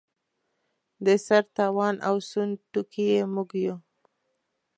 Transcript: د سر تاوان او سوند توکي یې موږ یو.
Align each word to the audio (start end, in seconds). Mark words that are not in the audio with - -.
د 1.05 1.07
سر 1.25 1.43
تاوان 1.57 1.95
او 2.07 2.15
سوند 2.29 2.53
توکي 2.71 3.05
یې 3.13 3.21
موږ 3.33 3.49
یو. 3.65 3.75